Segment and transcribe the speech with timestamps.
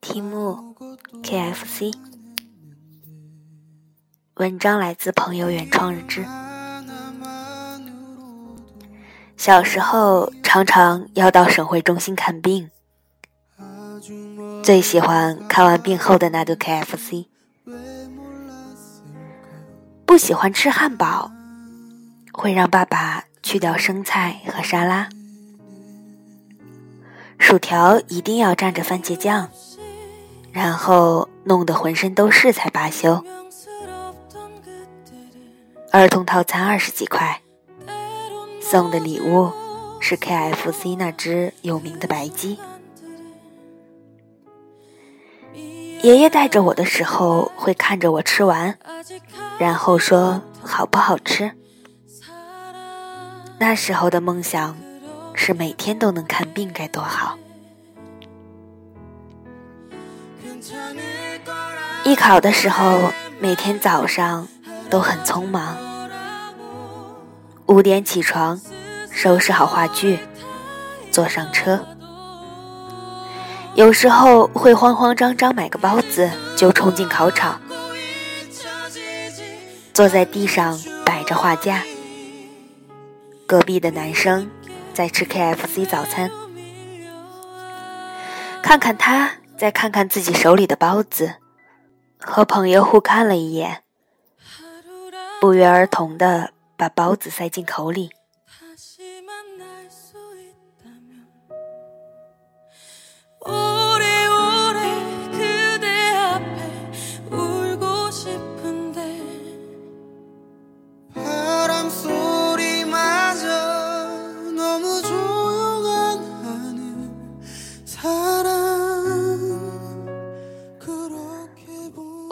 [0.00, 0.74] 题目
[1.22, 1.92] ：KFC。
[4.36, 6.24] 文章来自朋友原创日志。
[9.36, 12.70] 小时候常常要到省会中心看病，
[14.62, 17.26] 最喜欢看完病后的那顿 KFC。
[20.06, 21.30] 不喜欢吃汉堡，
[22.32, 25.10] 会让爸爸去掉生菜和沙拉，
[27.54, 29.48] 薯条一定要蘸着番茄酱，
[30.50, 33.24] 然后弄得浑身都是才罢休。
[35.92, 37.42] 儿童套餐二十几块，
[38.60, 39.52] 送的礼物
[40.00, 42.58] 是 KFC 那只有名的白鸡。
[46.02, 48.76] 爷爷带着我的时候，会看着我吃完。
[49.60, 51.52] 然后说好不好吃？
[53.60, 54.76] 那时候的梦想
[55.34, 57.38] 是每天都能看病，该多好！
[62.04, 64.48] 艺考的时候，每天早上
[64.88, 65.76] 都很匆忙，
[67.66, 68.60] 五点起床，
[69.10, 70.18] 收拾好话剧，
[71.10, 71.84] 坐上车。
[73.74, 77.60] 有时候会慌慌张张买个包子，就冲进考场。
[79.92, 81.82] 坐在地上摆着画架，
[83.46, 84.50] 隔壁的男生
[84.92, 86.30] 在吃 KFC 早餐，
[88.62, 91.36] 看看他，再看看自己手里的包子，
[92.18, 93.82] 和朋友互看了一眼，
[95.40, 98.10] 不约而同的把包子塞进口里。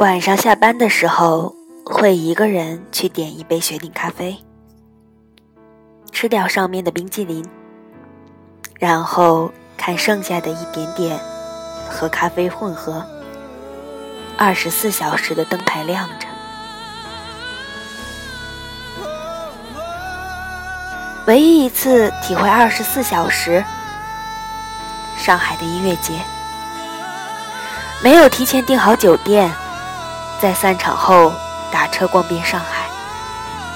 [0.00, 4.34] 晚上下班的时候，会一个人去点一杯雪顶咖啡，
[6.10, 7.44] 吃掉上面的冰激凌，
[8.78, 11.20] 然后看剩下的一点点
[11.90, 13.04] 和咖啡混合。
[14.38, 16.26] 二十四小时的灯牌亮着，
[21.26, 23.62] 唯一一次体会二十四小时。
[25.18, 26.14] 上海的音乐节，
[28.02, 29.52] 没有提前订好酒店。
[30.40, 31.32] 在散场后
[31.70, 32.88] 打车逛遍上海，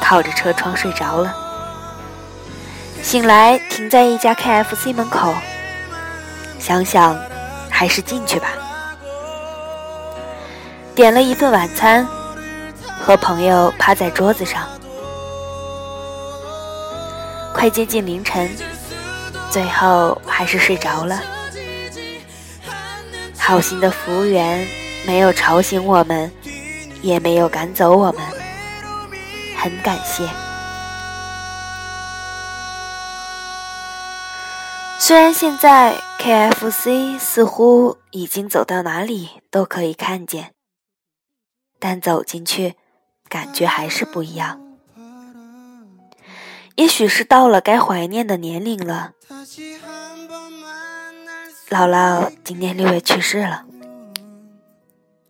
[0.00, 1.34] 靠着车窗睡着了。
[3.00, 5.32] 醒来停在一家 KFC 门口，
[6.58, 7.16] 想想
[7.70, 8.48] 还是进去吧。
[10.96, 12.04] 点了一份晚餐，
[13.00, 14.66] 和朋友趴在桌子上。
[17.54, 18.50] 快接近凌晨，
[19.48, 21.20] 最后还是睡着了。
[23.38, 24.66] 好心的服务员
[25.06, 26.30] 没有吵醒我们。
[27.02, 28.22] 也没有赶走我们，
[29.56, 30.28] 很感谢。
[34.98, 40.52] 虽然现在 KFC 似乎已经走到哪里都可以看见，
[41.78, 42.74] 但走进去
[43.28, 44.60] 感觉还是不一样。
[46.74, 49.12] 也许是到了该怀念的年龄了。
[51.70, 53.64] 姥姥今年六月去世了，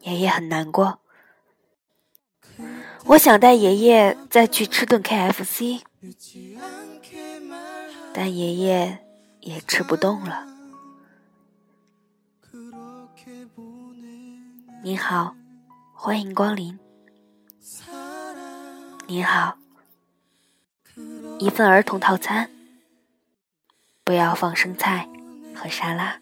[0.00, 1.00] 爷爷很难过。
[3.08, 5.80] 我想带爷爷再去吃顿 KFC，
[8.12, 8.98] 但爷爷
[9.40, 10.46] 也吃不动了。
[14.82, 15.34] 您好，
[15.94, 16.78] 欢迎光临。
[19.06, 19.56] 您好，
[21.38, 22.50] 一份儿童套餐，
[24.04, 25.08] 不要放生菜
[25.54, 26.20] 和沙拉。